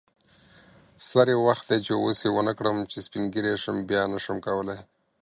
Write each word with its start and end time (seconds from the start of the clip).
سری 1.07 1.35
وخت 1.47 1.65
دی 1.69 1.77
چی 1.85 1.93
اوس 1.99 2.17
یی 2.23 2.29
ونکړم 2.33 2.77
چی 2.91 2.97
سپین 3.05 3.23
ږیری 3.33 3.53
شم 3.63 3.77
بیا 3.89 4.01
نشم 4.11 4.37
کولی 4.45 4.77